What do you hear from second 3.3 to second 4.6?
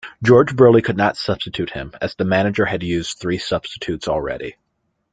substitutes already.